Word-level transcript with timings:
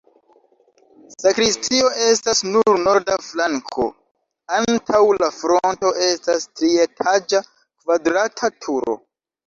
Sakristio 1.23 1.91
estas 2.05 2.41
sur 2.47 2.79
norda 2.87 3.19
flanko, 3.27 3.87
antaŭ 4.63 5.05
la 5.21 5.31
fronto 5.39 5.95
estas 6.11 6.53
trietaĝa 6.59 7.47
kvadrata 7.49 8.57
turo. 8.65 9.03